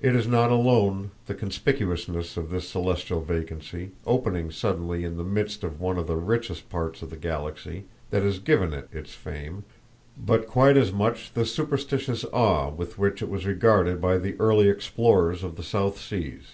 It 0.00 0.16
is 0.16 0.26
not 0.26 0.50
alone 0.50 1.10
the 1.26 1.34
conspicuousness 1.34 2.38
of 2.38 2.48
this 2.48 2.66
celestial 2.66 3.20
vacancy, 3.20 3.90
opening 4.06 4.50
suddenly 4.50 5.04
in 5.04 5.18
the 5.18 5.22
midst 5.22 5.62
of 5.62 5.82
one 5.82 5.98
of 5.98 6.06
the 6.06 6.16
richest 6.16 6.70
parts 6.70 7.02
of 7.02 7.10
the 7.10 7.18
Galaxy, 7.18 7.84
that 8.08 8.22
has 8.22 8.38
given 8.38 8.72
it 8.72 8.88
its 8.90 9.12
fame, 9.12 9.64
but 10.16 10.46
quite 10.48 10.78
as 10.78 10.92
much 10.94 11.34
the 11.34 11.44
superstitious 11.44 12.24
awe 12.32 12.70
with 12.70 12.96
which 12.96 13.20
it 13.20 13.28
was 13.28 13.44
regarded 13.44 14.00
by 14.00 14.16
the 14.16 14.34
early 14.40 14.70
explorers 14.70 15.42
of 15.44 15.56
the 15.56 15.62
South 15.62 16.00
Seas. 16.00 16.52